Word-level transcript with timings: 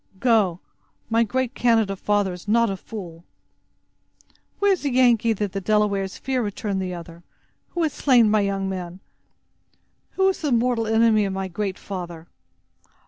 Go! 0.19 0.59
my 1.11 1.23
great 1.23 1.53
Canada 1.53 1.95
father 1.95 2.33
is 2.33 2.47
not 2.47 2.71
a 2.71 2.75
fool!" 2.75 3.23
"Where 4.57 4.71
is 4.71 4.81
the 4.81 4.89
Yengee 4.89 5.33
that 5.37 5.51
the 5.51 5.61
Delawares 5.61 6.17
fear?" 6.17 6.41
returned 6.41 6.81
the 6.81 6.91
other; 6.91 7.21
"who 7.69 7.83
has 7.83 7.93
slain 7.93 8.27
my 8.27 8.41
young 8.41 8.67
men? 8.67 8.99
Who 10.13 10.27
is 10.29 10.41
the 10.41 10.51
mortal 10.51 10.87
enemy 10.87 11.25
of 11.25 11.33
my 11.33 11.47
Great 11.47 11.77
Father?" 11.77 12.25